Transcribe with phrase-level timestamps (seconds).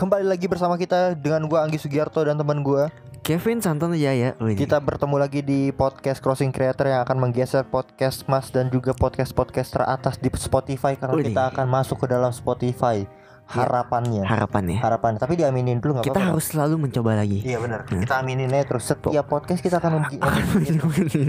[0.00, 2.88] kembali lagi bersama kita dengan gua Anggi Sugiarto dan teman gua.
[3.20, 4.32] Kevin Santono Jaya.
[4.40, 8.96] Wih, Kita bertemu lagi di podcast Crossing Creator yang akan menggeser podcast Mas dan juga
[8.96, 11.36] podcast-podcast teratas di Spotify karena Widih.
[11.36, 13.04] kita akan masuk ke dalam Spotify.
[13.44, 14.24] Harapannya.
[14.24, 14.78] harapannya.
[14.80, 15.20] Harapan.
[15.20, 16.32] Tapi diaminin dulu nggak Kita apa-apa.
[16.32, 17.44] harus selalu mencoba lagi.
[17.44, 17.84] Iya benar.
[17.84, 18.00] Hmm.
[18.00, 20.10] Kita aminin aja terus setiap podcast kita akan ngomong,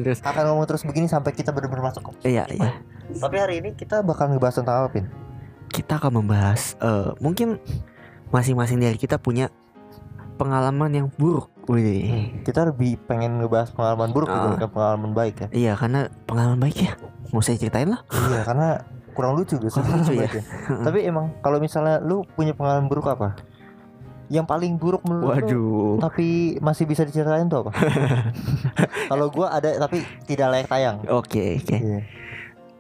[0.06, 2.72] Terus, akan ngomong terus begini sampai kita benar-benar masuk ke Iya, iya.
[3.20, 5.06] Tapi hari ini kita bakal ngebahas tentang apa, Pin?
[5.74, 7.58] Kita akan membahas eh, mungkin
[8.32, 9.52] masing-masing dari kita punya
[10.36, 11.52] pengalaman yang buruk.
[11.70, 12.42] Wih.
[12.42, 14.36] Kita lebih pengen ngebahas pengalaman buruk Ah.
[14.42, 15.48] dibandingkan pengalaman baik ya.
[15.54, 16.94] Iya, karena pengalaman baik ya.
[17.30, 18.02] Mau saya ceritain lah.
[18.10, 18.82] iya, karena
[19.14, 19.70] kurang lucu gitu.
[19.70, 20.28] Kurang lucu ya.
[20.82, 23.38] Tapi emang kalau misalnya lu punya pengalaman buruk apa?
[24.32, 25.92] Yang paling buruk menurut lu Waduh.
[26.00, 27.72] tapi masih bisa diceritain tuh apa?
[29.12, 30.98] kalau gua ada tapi tidak layak tayang.
[31.06, 31.78] Oke, oke.
[31.78, 32.00] Iya.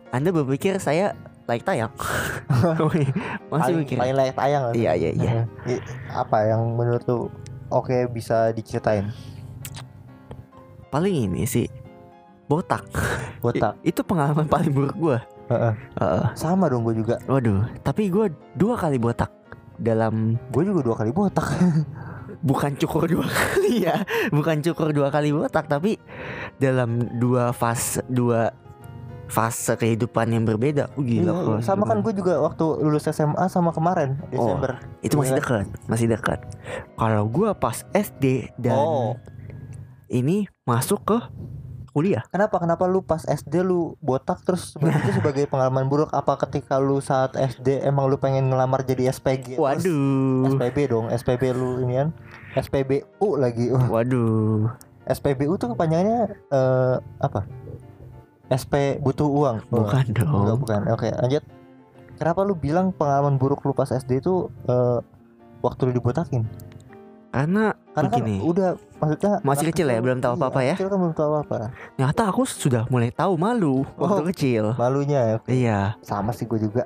[0.09, 1.11] Anda berpikir saya
[1.51, 1.91] like tayang?
[3.51, 3.97] Masih paling, mikir.
[3.99, 4.63] paling layak tayang.
[4.71, 5.31] Iya, iya, iya.
[5.67, 7.27] I- Apa yang menurut lu
[7.67, 9.11] oke bisa diceritain?
[10.87, 11.67] Paling ini sih
[12.47, 12.87] botak.
[13.43, 13.75] Botak.
[13.83, 15.17] I- itu pengalaman paling buruk gua.
[15.47, 15.73] Heeh.
[15.99, 16.25] Heeh.
[16.33, 17.19] Sama dong gue juga.
[17.27, 19.31] Waduh, tapi gua dua kali botak
[19.75, 21.47] dalam Gue juga dua kali botak.
[22.41, 24.01] bukan cukur dua kali ya
[24.33, 26.01] bukan cukur dua kali botak tapi
[26.57, 28.49] dalam dua fase dua
[29.31, 33.71] fase kehidupan yang berbeda oh, gila Iya, sama kan gue juga waktu lulus SMA sama
[33.71, 34.75] kemarin Oh, Desember.
[34.99, 35.39] itu masih Iya.
[35.39, 36.39] dekat masih dekat
[36.93, 39.15] kalau gua pas SD dan Oh.
[40.05, 41.17] ini masuk ke
[41.89, 42.55] kuliah Kenapa?
[42.55, 47.35] Kenapa lu pas SD lu botak terus itu sebagai pengalaman buruk apa ketika lu saat
[47.35, 49.55] SD emang lu pengen ngelamar jadi SPG?
[49.55, 52.09] waduh SPB dong, SPB lu ini kan.
[52.53, 53.71] SPBU lagi.
[53.71, 54.71] Waduh
[55.03, 57.43] SPBU tuh kepanjangannya eh, apa?
[58.51, 59.57] SP butuh uang.
[59.67, 60.81] Bukan enggak, dong bukan.
[60.91, 61.43] Oke, lanjut.
[62.15, 64.99] Kenapa lu bilang pengalaman buruk lu pas SD itu eh,
[65.59, 66.43] waktu lu dibotakin?
[67.31, 68.69] karena Karena begini kan udah
[68.99, 70.75] maksudnya Masih kecil ya, belum tahu iya, apa-apa ya?
[70.75, 71.55] Kecil kan belum tahu apa.
[71.95, 74.27] ternyata aku sudah mulai tahu malu waktu Oh.
[74.27, 75.35] kecil Malunya ya.
[75.47, 76.83] iya Sama sih gue juga.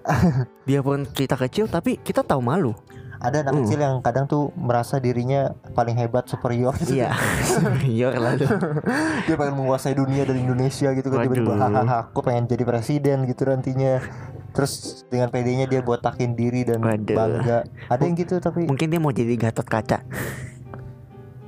[0.70, 2.78] biarpun kita kecil tapi kita tahu malu
[3.18, 3.59] Ada anak Uh.
[3.62, 6.96] kecil yang kadang tuh merasa dirinya paling hebat superior gitu.
[6.96, 7.16] iya
[7.88, 8.46] iya lalu
[9.26, 13.44] Dia pengen menguasai dunia dari Indonesia gitu kan tiba-tiba hahaha aku pengen jadi presiden gitu
[13.44, 14.00] nantinya.
[14.52, 14.72] Terus
[15.06, 17.12] dengan PD-nya dia botakin diri dan Waduh.
[17.12, 17.59] bangga.
[17.88, 20.00] Ada yang gitu tapi mungkin dia mau jadi gatot kaca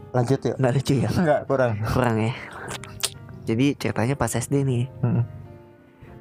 [0.10, 0.54] lanjut ya.
[0.56, 1.72] nggak lucu ya Enggak, kurang.
[1.86, 2.34] kurang ya
[3.44, 5.24] jadi ceritanya pas SD nih Mm.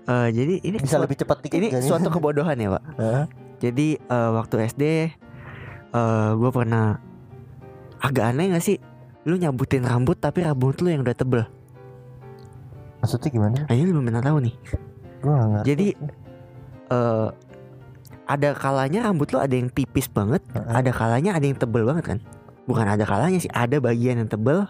[0.07, 2.83] Eh, jadi ini Bisa lebih cepat dikit ini suatu kebodohan ya pak
[3.65, 4.83] jadi eh, waktu SD
[5.93, 6.99] eh gue pernah.
[8.03, 8.79] Agak aneh gak sih?
[9.27, 11.43] Lu nyabutin rambut tapi rambut lu yang udah tebel.
[13.03, 13.59] Maksudnya gimana?
[13.67, 14.55] nah, ini lu belum pernah tahu nih.
[15.23, 15.67] Gue gak ngerti.
[15.67, 15.89] Jadi,
[16.93, 17.29] eh
[18.27, 20.67] ada kalanya rambut lu ada yang tipis banget Heeh.
[20.67, 22.19] ada kalanya ada yang tebel banget kan?
[22.67, 24.67] Bukan ada kalanya sih ada bagian yang tebel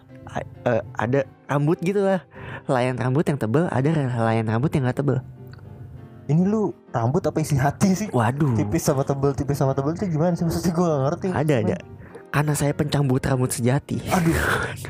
[0.69, 2.21] eh, ada rambut gitu lah.
[2.69, 3.89] Layan rambut yang tebel ada
[4.21, 5.25] layan rambut yang gak tebel
[6.27, 8.09] ini lu rambut apa isi hati sih?
[8.11, 10.43] waduh Tipis sama tebel, tipis sama tebel itu gimana sih?
[10.43, 11.27] Maksudnya gue gak ngerti.
[11.31, 11.77] ada ada
[12.27, 14.35] karena saya pencambut rambut sejati Aduh.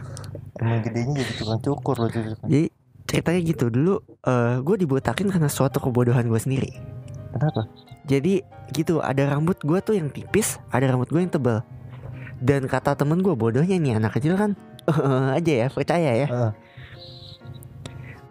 [0.60, 2.08] Emang gedenya jadi tukang cukur loh
[2.42, 2.72] jadi
[3.06, 6.72] ceritanya gitu dulu eh gue dibotakin karena suatu kebodohan gue sendiri
[7.30, 7.68] Kenapa?
[8.08, 8.40] jadi
[8.72, 11.60] gitu ada rambut gue tuh yang tipis ada rambut gue yang tebal
[12.40, 14.56] dan kata temen gue bodohnya nih anak kecil kan
[15.38, 16.52] aja ya percaya ya Heeh.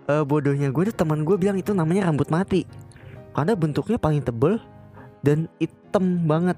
[0.06, 2.66] Eh, bodohnya gue tuh teman gue bilang itu namanya rambut mati
[3.36, 4.58] karena bentuknya paling tebel
[5.20, 6.56] dan hitam banget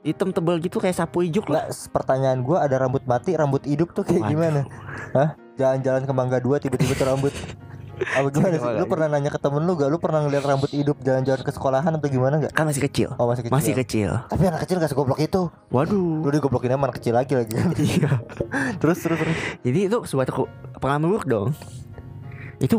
[0.00, 4.02] hitam tebel gitu kayak sapu ijuk lah pertanyaan gue ada rambut mati, rambut hidup tuh
[4.02, 4.30] kayak Waduh.
[4.30, 4.60] gimana?
[5.12, 5.28] Hah?
[5.54, 7.34] Jalan-jalan ke Mangga Dua tiba-tiba tuh rambut
[7.98, 8.70] apa gimana sih?
[8.78, 9.90] Lu pernah nanya ke temen lu gak?
[9.90, 12.54] Lu pernah ngeliat rambut hidup jalan-jalan ke sekolahan atau gimana gak?
[12.54, 13.52] kan masih kecil Oh masih kecil.
[13.52, 15.50] masih kecil Tapi anak kecil gak segoblok itu.
[15.68, 17.52] waduh Lu digoblokin sama anak kecil lagi lagi.
[17.76, 18.22] iya
[18.80, 19.36] terus terus terus.
[19.60, 20.46] jadi itu suatu
[20.78, 21.48] pengalaman buruk dong
[22.58, 22.74] itu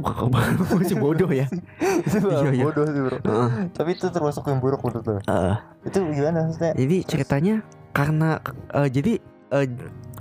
[0.75, 1.47] masih bodoh ya
[2.07, 2.63] itu Iya, iya.
[2.63, 3.17] bodoh sih bro.
[3.17, 3.49] Heeh.
[3.71, 5.15] Tapi itu termasuk yang buruk menurut lu.
[5.21, 6.73] Eh, Itu gimana maksudnya?
[6.75, 7.55] jadi ceritanya
[7.89, 9.13] karena eh, jadi
[9.49, 9.65] eh,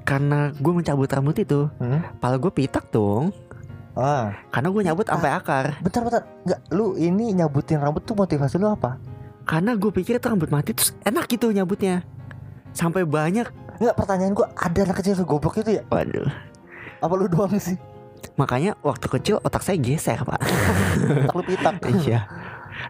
[0.03, 2.01] karena gue mencabut rambut itu Hmm?
[2.17, 3.35] Pala gue pitak dong
[3.93, 6.23] Ah, Karena gue nyabut sampai akar bentar bentar.
[6.41, 8.95] Enggak, lu ini nyabutin rambut tuh motivasi lu apa?
[9.43, 12.07] Karena gue pikir itu rambut mati Terus enak gitu nyabutnya
[12.71, 15.83] Sampai banyak Enggak, pertanyaan gua ada anak kecil segoblok itu ya?
[15.85, 16.31] Waduh
[16.99, 17.75] Apa lu doang sih?
[18.37, 20.39] Makanya waktu kecil otak saya geser pak
[21.27, 21.75] Tak lu pitak.
[21.99, 22.27] Iya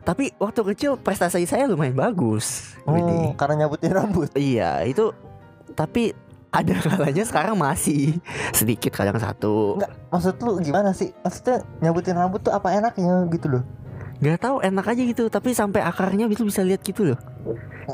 [0.05, 3.33] Tapi waktu kecil prestasi saya lumayan bagus Oh, Widih.
[3.37, 4.29] karena nyabutin rambut.
[4.33, 5.13] Iya itu
[5.73, 6.13] Tapi
[6.49, 8.17] ada kalanya sekarang masih
[8.53, 11.13] Sedikit kadang satu Enggak, maksud lu gimana sih?
[11.21, 13.65] Maksudnya nyabutin rambut tuh apa enaknya gitu loh?
[14.19, 17.19] nggak tahu enak aja gitu tapi sampai akarnya itu bisa lihat gitu loh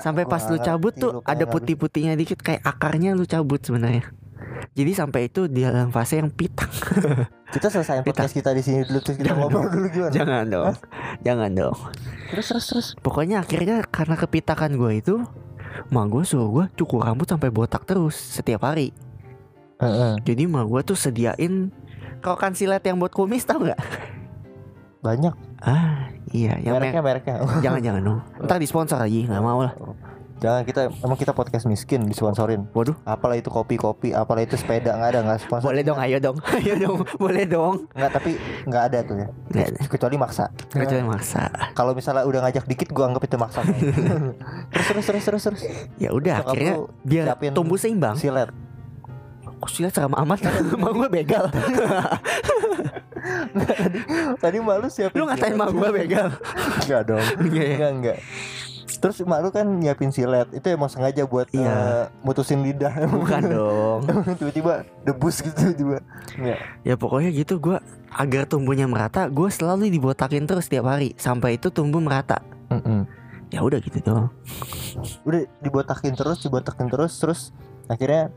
[0.00, 4.08] sampai pas lu cabut tuh ada putih-putihnya dikit kayak akarnya lu cabut sebenarnya
[4.72, 6.70] jadi sampai itu di dalam fase yang pitang
[7.54, 10.10] Kita selesai podcast kita di sini dulu terus kita Jangan ngobrol dulu gimana?
[10.10, 10.74] jangan dong.
[11.22, 11.76] Jangan dong.
[12.34, 12.86] Terus terus terus.
[12.98, 15.14] pokoknya akhirnya karena kepitakan gue itu
[15.94, 18.90] mak gue suruh gue cukur rambut sampai botak terus setiap hari.
[19.78, 20.18] Heeh.
[20.26, 21.70] jadi mak gue tuh sediain
[22.26, 23.78] rokan silet yang buat kumis tau nggak?
[25.06, 25.34] Banyak.
[25.62, 26.58] ah iya.
[26.58, 27.34] Yang mereknya mereknya.
[27.62, 28.20] jangan jangan dong.
[28.50, 29.78] Ntar disponsor lagi nggak mau lah
[30.36, 32.66] Jangan kita emang kita podcast miskin disponsorin.
[32.70, 35.70] waduh Apalah itu kopi-kopi, apalah itu sepeda nggak ada nggak sponsor.
[35.70, 38.30] boleh dong ayo dong ayo dong boleh dong Nggak tapi
[38.64, 39.28] nggak ada tuh ya.
[39.48, 40.44] nggak ada Kecuali maksa.
[40.66, 41.42] kecuali maksa
[41.72, 43.60] Kalau misalnya udah ngajak dikit gua anggap itu maksa.
[44.74, 45.62] terus terus terus terus terus.
[45.96, 48.50] ya udah akhirnya biar tumbuh seimbang Silet.
[49.56, 50.44] kok silat sama amat
[50.76, 51.48] emang gue begal
[54.36, 55.16] Tadi malu siapin.
[55.16, 56.28] lu ngatain mak gue begal
[56.84, 57.24] Enggak dong.
[57.46, 57.72] Iya, iya.
[57.72, 58.18] Enggak enggak.
[58.94, 61.66] Terus mak lu kan nyiapin silet Itu emang sengaja buat Iya.
[61.66, 62.92] eh, mutusin lidah.
[63.14, 64.00] Bukan dong.
[64.38, 65.98] Tiba-tiba debus gitu tiba
[66.34, 67.76] Enggak ya pokoknya gitu gue
[68.10, 72.40] agar tumbuhnya merata gue selalu dibotakin terus setiap hari sampai itu tumbuh merata.
[73.48, 74.34] Ya udah gitu dong
[75.22, 77.40] Udah dibotakin terus Dibotakin terus Terus
[77.86, 78.34] akhirnya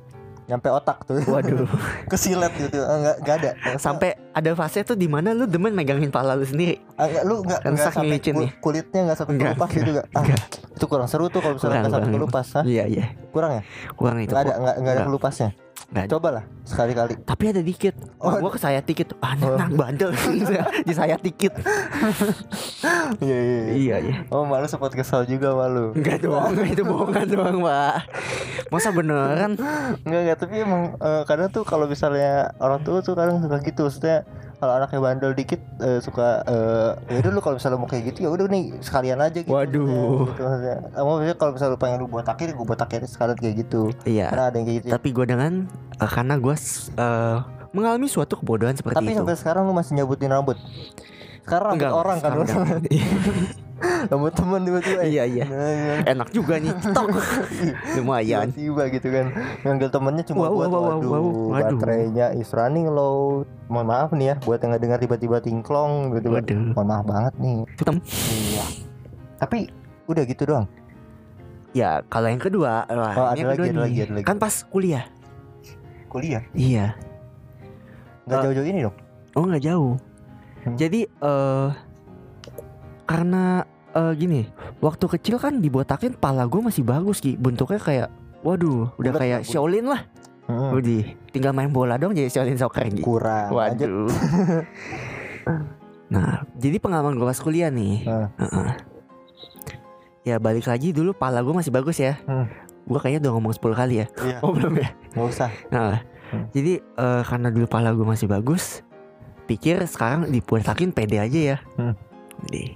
[0.48, 1.20] Nyampe otak tuh.
[1.28, 1.68] Waduh.
[2.12, 2.80] Kesilet gitu.
[2.80, 3.52] Enggak, enggak ada.
[3.76, 6.80] Sampai ada fase tuh di mana lu demen megangin pala lu sendiri?
[6.96, 10.08] Ah, enggak, Lu enggak, Kan enggak saking sampai kul- kulitnya enggak sampai kelupas gitu enggak
[10.16, 10.42] ah, enggak.
[10.72, 12.64] Itu kurang seru tuh kalau misalnya enggak sampai kelupas Hah?
[12.64, 13.06] iya iya.
[13.36, 13.62] Kurang ya?
[14.00, 14.32] kurang itu.
[14.32, 15.50] Enggak ada, enggak, enggak ada kelupasnya
[15.88, 16.19] Ada.
[16.19, 17.16] Coba lah sekali-kali.
[17.24, 17.95] Tapi ada dikit.
[18.19, 19.16] Oh, oh, gue ke saya dikit.
[19.24, 19.56] Ah Oh.
[19.56, 20.12] nang bandel.
[20.88, 21.56] Di saya dikit.
[23.18, 23.74] Iya iya iya.
[23.74, 24.16] Iya iya.
[24.30, 25.95] Oh malu sempat kesal juga malu.
[25.95, 27.95] Enggak dong, itu bohongan doang, Pak.
[28.69, 29.56] Masa beneran?
[30.04, 33.88] Enggak enggak tapi emang eh, kadang tuh kalau misalnya orang tua tuh kadang suka gitu.
[33.88, 38.09] Maksudnya kalau anaknya bandel dikit eh, suka eh, ya udah lu kalau misalnya mau kayak
[38.09, 39.86] gitu ya udah nih sekalian aja gitu Waduh.
[40.25, 40.77] gitu, maksudnya.
[40.89, 44.27] Eh, maksudnya kalau misalnya lu pengen lu botakin gue botakin sekalian kayak gitu Iya.
[44.27, 45.54] karena ada yang kayak gitu Tapi gue dengan
[45.94, 46.56] eh, karena gue
[46.95, 47.38] eh,
[47.69, 49.19] mengalami suatu kebodohan seperti tapi itu.
[49.19, 50.57] sampai sekarang lu masih nyabutin rambut
[51.44, 52.31] sekarang rambut Enggak, orang kan
[53.80, 55.46] rambut temen tiba-tiba eh, Iya, iya.
[55.46, 55.94] nah, iya.
[56.08, 57.14] Enak juga nih, tok.
[57.96, 58.50] Lumayan.
[58.50, 59.26] tiba-tiba gitu kan
[59.62, 61.78] ngambil temennya cuma Wow, buat wow, waduh, wow, waduh.
[61.78, 66.42] baterainya is running low mohon maaf nih ya buat yang ngedengar tiba-tiba tingklong gitu kan
[66.42, 66.62] Waduh.
[66.74, 67.96] mohon maaf banget nih Hitam.
[68.48, 68.66] iya
[69.38, 69.58] tapi
[70.06, 70.68] udah gitu doang
[71.72, 73.84] Ya, kalau yang kedua, wah, Oh, ada yang lagi, kedua ada nih.
[73.86, 74.26] lagi, ada lagi.
[74.26, 75.06] Kan pas kuliah.
[76.08, 76.96] kuliah Iya.
[78.24, 78.96] nggak Eh, jauh-jauh ini dong
[79.32, 79.94] Oh nggak jauh.
[80.64, 80.74] Hmm.
[80.74, 81.68] Jadi eh
[83.07, 83.63] karena
[83.95, 84.45] eh, gini,
[84.83, 88.07] waktu kecil kan dibotakin pala gue masih bagus ki, bentuknya kayak,
[88.44, 89.39] waduh, udah Bulat kayak?
[89.48, 90.04] Shaolin lah.
[90.48, 90.80] Hmm,
[91.36, 93.04] tinggal main bola dong jadi Shaolin Soccer gitu.
[93.04, 94.07] kurang Waduh.
[96.13, 98.07] nah, jadi pengalaman gue pas kuliah nih.
[98.07, 98.31] Hmm.
[98.39, 98.69] Heeh.
[100.24, 102.15] Ya balik lagi dulu pala gue masih bagus ya.
[102.24, 102.48] Hmm.
[102.88, 104.06] Gue kayaknya udah ngomong 10 kali ya.
[104.24, 104.88] iya Oh belum ya?
[105.15, 106.44] nggak usah Nah, Hmm.
[106.51, 108.83] jadi eh, karena dulu pala gue masih bagus,
[109.48, 111.57] pikir sekarang dibotakin pede aja ya.
[111.80, 111.95] Hmm.
[112.48, 112.75] Jadi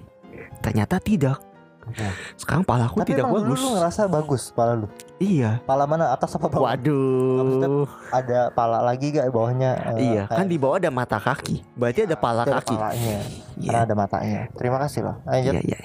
[0.62, 1.42] ternyata tidak.
[1.82, 2.14] Hmm.
[2.38, 3.58] Sekarang palaku tapi tidak bagus.
[3.58, 4.88] lu ngerasa bagus pala lu
[5.18, 5.66] Iya.
[5.66, 7.90] pala mana atas apa bawah Waduh.
[8.14, 11.66] ada pala lagi gak bawahnya eh, Iya, kan di bawah ada mata kaki.
[11.74, 12.78] Berarti ada pala ada kaki.
[12.78, 13.18] palanya
[13.58, 13.66] Iya.
[13.66, 15.80] karena ada matanya terima kasih loh lanjut Iya, iya.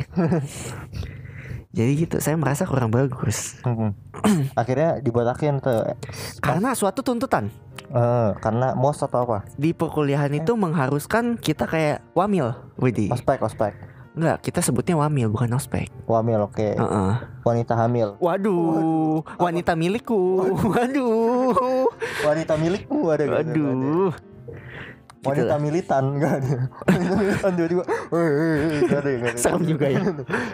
[1.73, 3.61] Jadi gitu, saya merasa kurang bagus.
[4.57, 5.85] Akhirnya dibotakin tuh
[6.41, 7.49] Karena suatu tuntutan
[7.87, 10.41] Eh, karena mos atau apa di perkuliahan Eh.
[10.41, 13.09] itu mengharuskan kita kayak wamil, Widih.
[13.09, 13.73] ospek ospek
[14.17, 15.93] Enggak, kita sebutnya wamil bukan ospek.
[16.05, 17.13] wamil oke Heeh.
[17.43, 20.41] wanita hamil Waduh, wanita milikku.
[20.67, 21.85] Waduh.
[22.23, 23.39] wanita milikmu ada gak?
[23.39, 23.61] Ada, ada.
[23.61, 24.13] Waduh.
[25.17, 26.51] Gitu wanita militan enggak ada
[26.87, 27.83] wanita militan tiba-tiba
[28.15, 30.01] "Woi, woi, woi," nggak ada nggak ada Serem juga ya.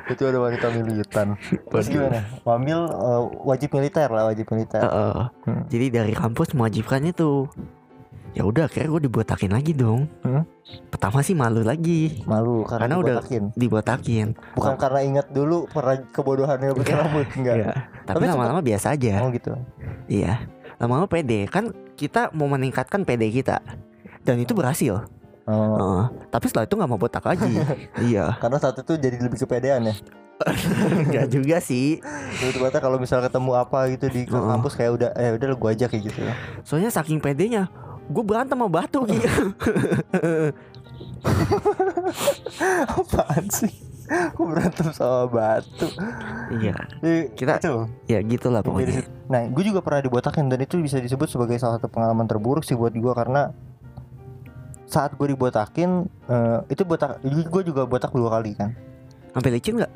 [0.09, 1.27] itu ada wanita militan
[1.69, 1.93] terus Waduh.
[1.93, 5.17] gimana wamil eh, wajib militer lah wajib militer Heeh.
[5.45, 5.63] Hmm.
[5.69, 7.53] Jadi dari kampus mewajibkan itu.
[8.33, 10.09] Ya udah, akhirnya gue dibotakin lagi dong.
[10.23, 10.49] Hmm?
[10.89, 13.43] Pertama sih malu lagi malu karena, Karena udah- dibotakin.
[13.53, 14.27] dibotakin.
[14.57, 16.97] bukan karena ingat dulu pernah kebodohannya Enggak.
[16.97, 17.73] rambut enggak Iya.
[18.03, 19.15] Tapi Tapi lama-lama biasa aja.
[19.21, 19.53] oh gitu
[20.07, 20.49] Iya.
[20.79, 21.45] Lama-lama pede.
[21.47, 23.61] Kan kita mau meningkatkan pede kita.
[24.23, 25.05] Dan itu berhasil.
[25.45, 26.03] oh, Heeh.
[26.31, 27.53] Tapi setelah itu nggak mau botak lagi.
[28.09, 28.33] iya.
[28.39, 29.95] karena saat itu jadi lebih kepedean ya
[31.05, 32.01] Enggak juga sih.
[32.35, 34.49] tiba-tiba kalau misalnya ketemu apa gitu di Heeh.
[34.49, 36.19] kampus kayak udah eh udah lu gua aja kayak gitu
[36.63, 37.69] Soalnya saking pedenya,
[38.13, 39.45] gue berantem sama batu gitu.
[42.93, 43.73] apaan sih
[44.13, 45.89] Kok berantem sama batu
[46.61, 46.77] iya.
[47.33, 49.07] Kita- itu Ya gitulah pokoknya.
[49.31, 52.77] Nah, gue juga pernah dibotakin dan itu bisa disebut sebagai salah satu pengalaman terburuk sih
[52.77, 53.55] buat gue karena
[54.85, 58.77] saat gue dibotakin eh, itu botak gue juga botak dua kali kan
[59.33, 59.93] Sampai licin nggak?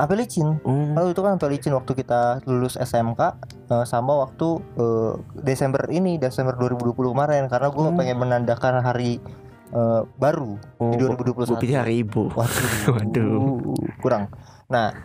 [0.00, 0.90] Sampai licin Oh.
[0.90, 3.20] Lalu itu kan sampai licin waktu kita lulus SMK
[3.68, 7.94] eh, sama waktu eh, Desember ini Desember 2020 kemarin karena gue Hmm.
[7.94, 9.20] pengen menandakan hari
[9.70, 11.60] eh, baru Oh, di Gue 2021.
[11.60, 12.26] pikir hari ibu.
[12.28, 13.76] Waduh, Waduh.
[14.00, 14.32] kurang.
[14.66, 14.96] Nah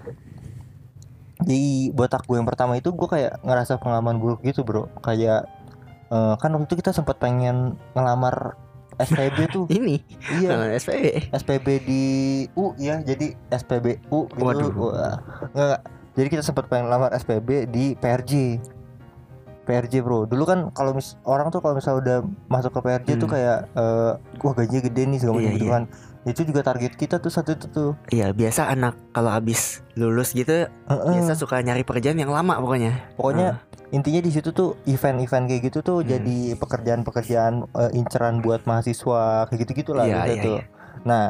[1.37, 1.61] di
[1.91, 5.45] botak gue yang pertama itu gue kayak ngerasa pengalaman buruk gitu bro kayak
[6.07, 8.55] eh, kan waktu itu kita sempat pengen ngelamar
[8.97, 9.99] SPB tuh Ini
[10.35, 11.31] iya SPB.
[11.31, 12.03] SPB di
[12.53, 14.71] U ya jadi SPBU gitu Waduh.
[14.71, 15.17] Wah,
[15.51, 15.79] nggak.
[16.13, 18.59] jadi kita sempat pengen lamar SPB di PRJ
[19.65, 22.17] PRJ bro dulu kan kalau mis orang tuh kalau misalnya udah
[22.47, 23.33] masuk ke PRJ tuh Hmm.
[23.33, 25.73] kayak eh, wah gajinya gede nih segala Iya, macam gitu iya.
[25.73, 25.83] kan
[26.25, 29.61] itu juga target kita tuh satu itu tuh Iya biasa anak kalau habis
[29.93, 31.11] lulus gitu Heeh.
[31.11, 33.13] biasa suka nyari pekerjaan yang lama pokoknya.
[33.13, 36.09] pokoknya intinya di situ tuh event-event kayak gitu tuh Hmm.
[36.11, 40.59] jadi pekerjaan-pekerjaan eh, inceran buat mahasiswa kayak gitu gitulah Iya, gitu iya, tuh
[41.01, 41.25] nah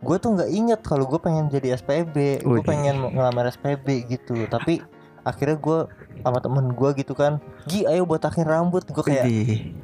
[0.00, 4.80] gue tuh nggak inget kalau gue pengen jadi SPB gue pengen ngelamar SPB gitu tapi
[5.26, 5.78] akhirnya gue
[6.20, 8.84] sama temen gue gitu kan Gi ayo botakin rambut.
[8.88, 9.26] Gue kayak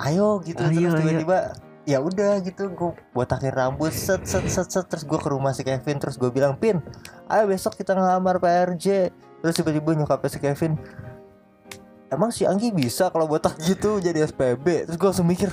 [0.00, 0.60] ayo gitu.
[0.60, 1.38] Ayo, terus tiba-tiba
[1.86, 2.72] ya udah gitu.
[2.72, 4.86] Gue botakin rambut set set set set.
[4.88, 5.96] Terus gue ke rumah si Kevin.
[6.00, 6.80] Terus gue bilang pin
[7.26, 9.10] ayo besok kita ngelamar PRJ
[9.42, 10.78] terus tiba-tiba nyokapnya si Kevin
[12.10, 15.50] emang si Anggi bisa kalau botak gitu jadi SPB terus gue langsung mikir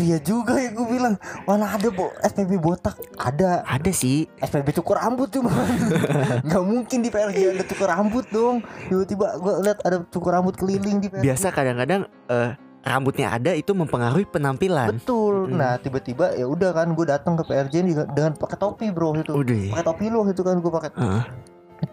[0.00, 4.24] Iya juga ya gue bilang Mana ada bo SPB botak Ada Ada sih.
[4.40, 5.52] SPB cukur rambut cuma
[6.48, 11.04] nggak mungkin di PRJ ada cukur rambut dong Tiba-tiba gue lihat ada cukur rambut keliling
[11.04, 14.96] di PRJ Biasa kadang-kadang eh, rambutnya ada itu mempengaruhi penampilan.
[14.96, 15.52] Betul.
[15.52, 15.56] Mm.
[15.56, 19.32] Nah tiba-tiba ya udah kan gue datang ke PRJ dengan, pakai topi bro itu.
[19.36, 19.76] Udah.
[19.76, 21.24] Pakai topi lu itu kan gue pakai Heeh.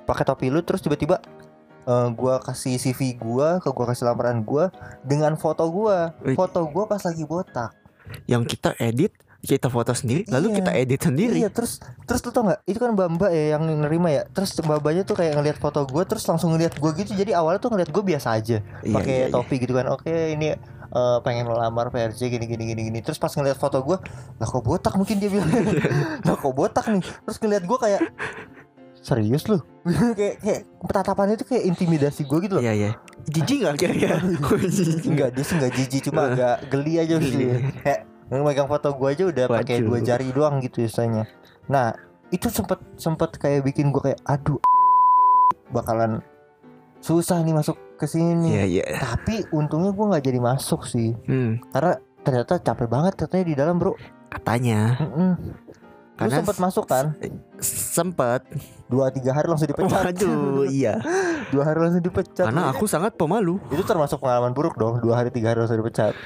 [0.08, 1.20] pakai topi lu terus tiba-tiba
[1.88, 4.72] eh, gua kasih CV gua ke gua kasih lamaran gua
[5.04, 6.16] dengan foto gua.
[6.36, 7.72] Foto gua pas lagi botak.
[8.26, 10.56] Yang kita edit, kita foto sendiri, lalu Iya.
[10.60, 11.38] kita edit sendiri.
[11.40, 14.52] Iya terus terus lu tau nggak itu kan mbak mbak ya yang nerima ya terus
[14.58, 17.72] mbak mbaknya tuh kayak ngelihat foto gua terus langsung ngelihat gua gitu jadi awalnya tuh
[17.72, 19.34] ngelihat gua biasa aja Iya, pakai iya, iya.
[19.34, 23.30] topi gitu kan oke ini eh, pengen melamar PRJ gini gini gini gini terus pas
[23.30, 23.98] ngeliat foto gue
[24.38, 25.48] lah kok botak mungkin dia bilang
[26.26, 28.02] lah kok botak nih terus ngeliat gue kayak
[29.08, 29.64] serius lu?
[30.20, 30.62] Kayak kayak
[30.92, 32.64] tatapannya itu kayak intimidasi gue gitu loh.
[32.64, 32.92] Iya, iya.
[33.32, 34.20] Jijik nggak kira-kira?
[35.08, 37.48] enggak dia sih enggak jijik cuma agak geli aja sih.
[37.48, 37.72] Geli.
[37.88, 41.24] kayak megang foto gue aja udah pakai dua jari doang gitu istilahnya
[41.72, 41.96] nah
[42.28, 44.60] itu sempet sempet kayak bikin gue kayak aduh
[45.72, 46.20] bakalan
[47.00, 48.54] susah nih masuk ke sini.
[48.54, 48.84] Iya, iya.
[49.00, 51.18] tapi untungnya gue nggak jadi masuk sih.
[51.26, 53.94] Hmm, karena ternyata capek banget katanya di dalam bro.
[54.28, 55.00] Katanya.
[55.02, 55.32] Mm-mm.
[55.66, 55.67] Lu
[56.18, 57.14] Karena sempet masuk kan
[57.62, 58.42] sempet.
[58.88, 60.98] dua tiga hari langsung dipecat Waduh, iya.
[61.48, 63.60] dua hari langsung dipecat Karena aku sangat pemalu.
[63.68, 66.18] itu termasuk pengalaman buruk dong dua hari tiga hari langsung dipecat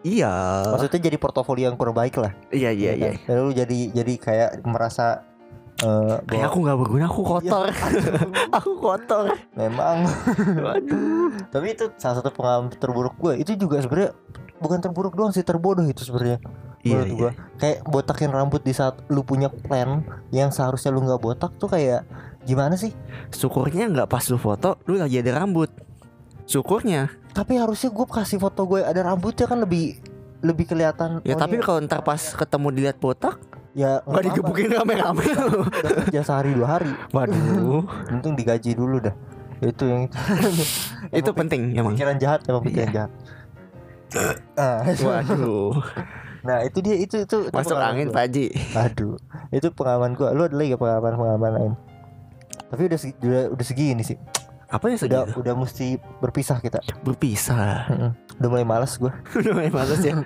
[0.00, 0.32] Iya.
[0.66, 3.10] maksudnya jadi portofolio yang kurang baik lah Iya, iya, iya.
[3.16, 3.36] kan?
[3.36, 5.22] lalu jadi jadi kayak merasa
[5.78, 7.68] eh Kayak aku nggak berguna, aku kotor.
[7.68, 8.20] Iya,
[8.58, 9.32] aku kotor.
[9.54, 10.08] memang
[10.66, 11.32] Waduh.
[11.46, 14.12] tapi itu salah satu pengalaman terburuk gue itu juga sebenarnya
[14.56, 16.40] bukan terburuk doang sih terbodoh itu sebenarnya
[16.80, 17.16] Iya, menurut iya.
[17.16, 21.68] gua kayak botakin rambut di saat lu punya plan yang seharusnya lu nggak botak tuh
[21.68, 22.08] kayak
[22.42, 22.96] gimana sih
[23.28, 25.68] Syukurnya nggak pas lu foto, lu lagi ada rambut.
[26.44, 27.12] Syukurnya.
[27.30, 30.02] tapi harusnya gue kasih foto gue ada rambutnya kan lebih
[30.40, 33.38] lebih kelihatan Ya oh, tapi kalau ntar pas ketemu dilihat botak,
[33.70, 35.22] ya nggak digebukin rame-rame.
[35.30, 37.86] udah kerja sehari dua hari Waduh.
[38.10, 39.14] untung digaji dulu dah
[39.60, 40.64] itu yang itu
[41.20, 41.92] itu penting emang.
[41.94, 42.96] pikiran jahat emang pikiran Iya.
[42.96, 43.10] jahat
[44.58, 45.76] Ah, Waduh.
[46.42, 48.14] nah itu dia itu itu, Masuk angin gua.
[48.16, 48.46] Pak Haji.
[48.74, 49.14] aduh
[49.50, 51.72] itu pengalaman gua lu ada lagi pengalaman pengalaman lain
[52.66, 54.18] tapi udah segi- udah, udah segini sih
[54.66, 55.34] Apa ya udah segitu?
[55.36, 57.90] udah mesti berpisah kita Berpisah.
[58.38, 60.22] Udah mulai malas gua Udah mulai males ya.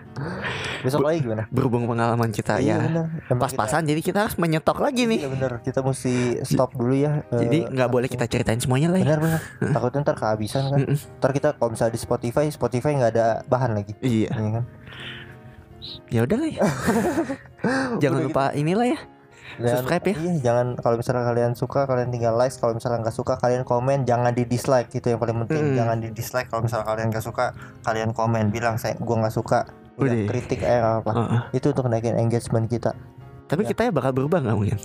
[0.78, 3.04] besok lagi gimana Berhubung pengalaman kita Iya, ya bener.
[3.24, 5.18] Emang pas-pasan jadi kita harus menyetok lagi nih.
[5.18, 9.00] iya bener kita mesti stop dulu ya eh, Jadi nggak boleh kita ceritain semuanya lah.
[9.00, 9.04] ya.
[9.08, 9.40] benar benar
[9.74, 13.96] takutnya ntar kehabisan kan ntar kita kalau misalnya di Spotify Spotify nggak ada bahan lagi
[13.98, 14.28] Iya.
[14.30, 14.64] Iya kan
[16.08, 16.60] Ya udah lah ya.
[17.98, 19.00] Jangan Udah lupa inilah ya.
[19.54, 20.14] Dan, Subscribe ya.
[20.16, 24.02] Iya, jangan kalau misalnya kalian suka kalian tinggal like, kalau misalnya nggak suka kalian komen,
[24.02, 25.62] jangan di dislike itu yang paling penting.
[25.70, 25.76] Mm.
[25.78, 29.62] Jangan di dislike kalau misalnya kalian nggak suka, kalian komen bilang saya gua nggak suka.
[29.94, 31.06] Udah, kritik eh apa.
[31.06, 31.40] Heeh.
[31.54, 32.98] Itu untuk naikin engagement kita.
[33.44, 33.68] Tapi Ya.
[33.70, 34.78] kita ya bakal berubah nggak mungkin?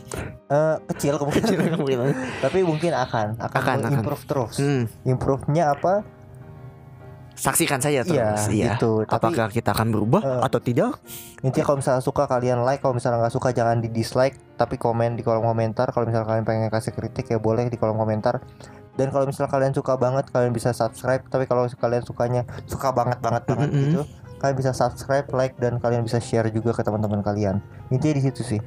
[0.46, 2.08] Eh kecil kemungkinan, Kemungkinan.
[2.38, 3.92] tapi mungkin akan akan, Akan, akan.
[4.04, 4.54] improve terus.
[4.60, 6.06] Hmm, Improve-nya apa?
[7.40, 8.42] Saksikan saja Iya, terus.
[8.52, 8.76] Iya.
[8.76, 9.04] gitu.
[9.04, 11.00] Tapi Apakah kita akan berubah Eh, atau tidak?
[11.40, 15.16] intinya kalau misalnya suka kalian like, kalau misalnya nggak suka jangan di dislike, tapi komen
[15.16, 15.90] di kolom komentar.
[15.90, 18.44] Kalau misalnya kalian pengen kasih kritik ya boleh di kolom komentar.
[18.94, 21.24] Dan kalau misalnya kalian suka banget, kalian bisa subscribe.
[21.24, 23.84] Tapi kalau kalian sukanya suka banget banget banget Mm-mm.
[23.88, 24.02] gitu,
[24.38, 28.42] kalian bisa subscribe like dan kalian bisa share juga ke teman-teman kalian intinya di situ
[28.42, 28.60] sih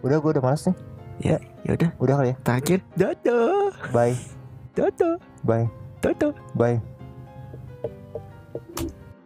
[0.00, 0.76] udah gue udah males nih
[1.18, 4.14] Ya udah udah kali ya terakhir dadah bye
[4.78, 5.66] dadah bye
[5.98, 6.78] dadah bye
[8.58, 8.95] Thank you.